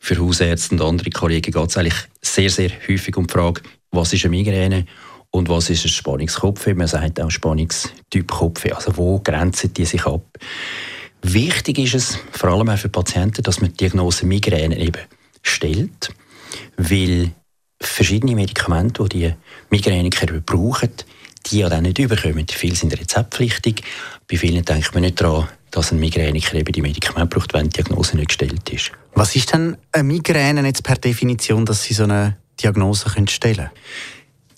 [0.00, 3.60] für Hausärzte und andere Kollegen geht es eigentlich sehr, sehr häufig um die Frage,
[3.90, 4.86] was ist eine Migräne
[5.32, 6.74] und was ist ein Spannungskopfweh?
[6.74, 8.72] Man sagt auch Spannungstyp Kopfweh.
[8.72, 10.22] Also wo grenzen die sich ab?
[11.22, 15.00] Wichtig ist es, vor allem auch für Patienten, dass man die Diagnose Migräne eben
[15.42, 16.10] stellt,
[16.76, 17.32] weil
[17.80, 19.34] verschiedene Medikamente, die die
[19.70, 20.90] Migräniker brauchen,
[21.46, 22.46] die ja dann nicht überkommen.
[22.50, 23.82] Viele sind rezeptpflichtig.
[24.30, 27.82] Bei vielen denkt man nicht daran, dass ein Migräniker eben die Medikamente braucht, wenn die
[27.82, 28.92] Diagnose nicht gestellt ist.
[29.14, 33.70] Was ist denn eine Migräne jetzt per Definition, dass Sie so eine Diagnose stellen können?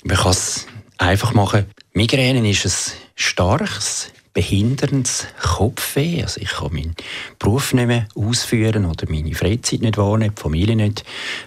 [0.06, 0.66] Man kann es
[0.98, 1.64] einfach machen.
[1.94, 6.22] Migräne ist ein starkes, behinderndes Kopfweh.
[6.22, 6.94] Also ich kann meinen
[7.38, 11.04] Beruf nicht mehr ausführen oder meine Freizeit nicht wahrnehmen, die Familie nicht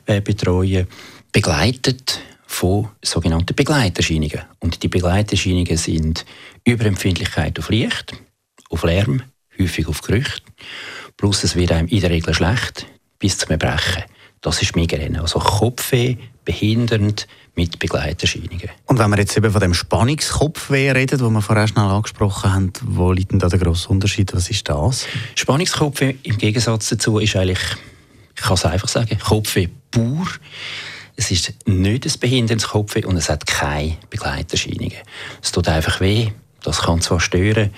[0.07, 0.87] äh, betreuen.
[1.31, 4.41] Begleitet von sogenannten Begleiterscheinungen.
[4.57, 6.25] Und die Begleiterscheinungen sind
[6.65, 8.13] Überempfindlichkeit auf Licht,
[8.71, 9.21] auf Lärm,
[9.59, 10.41] häufig auf Gerüche.
[11.15, 12.87] Plus es wird einem in der Regel schlecht,
[13.19, 14.05] bis zum Erbrechen.
[14.41, 15.21] Das ist Migräne.
[15.21, 18.69] Also Kopfweh, behindernd, mit Begleiterscheinungen.
[18.85, 22.73] Und wenn wir jetzt eben von dem Spannungskopfweh reden, wo wir vorher schnell angesprochen haben,
[22.83, 24.33] wo liegt denn da der grosse Unterschied?
[24.33, 25.07] Was ist das?
[25.35, 27.59] Spannungskopfweh im Gegensatz dazu ist eigentlich,
[28.35, 30.27] ich kann es einfach sagen, Kopfweh pur.
[31.15, 35.01] Es ist nicht ein behindertes Kopfweh und es hat keine Begleiterscheinungen.
[35.41, 36.29] Es tut einfach weh,
[36.61, 37.71] das kann zwar stören,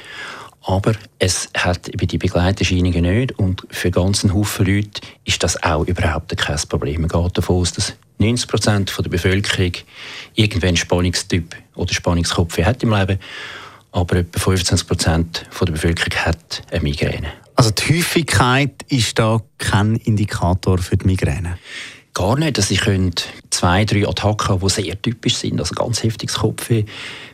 [0.70, 5.84] aber es hat eben die Begleiterscheinungen nicht und für ganzen Haufen Leute ist das auch
[5.88, 7.02] überhaupt kein Problem.
[7.02, 9.72] Man geht davon aus, dass 90 Prozent der Bevölkerung
[10.36, 13.18] irgendwann Spannungstyp oder Spannungskopf hat im Leben,
[13.92, 17.30] aber etwa 25 Prozent der Bevölkerung hat eine Migräne.
[17.56, 21.58] Also die Häufigkeit ist da kein Indikator für die Migräne?
[22.14, 22.58] Gar nicht.
[22.58, 26.86] Also ich könnte zwei, drei Attacken die sehr typisch sind, also ganz heftiges Kopfweh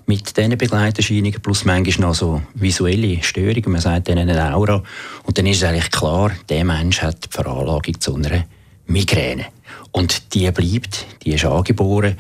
[0.06, 4.84] mit diesen Begleiterscheinungen, plus manchmal noch so visuelle Störungen, man sagt denen eine Aura.
[5.24, 8.46] Und dann ist es eigentlich klar, der Mensch hat die Veranlagung zu einer
[8.86, 9.46] Migräne.
[9.92, 12.18] Und die bleibt, die ist angeboren.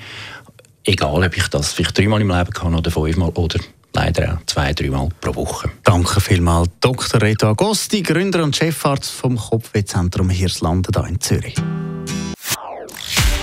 [0.84, 3.60] Egal, ob ich das vielleicht dreimal im Leben kann oder fünfmal oder
[3.94, 5.72] leider auch zwei, dreimal pro Woche.
[5.84, 7.22] Danke vielmals, Dr.
[7.22, 11.56] Reto Agosti, Gründer und Chefarzt vom Kopfwehzentrum Hirslanden hier in Zürich.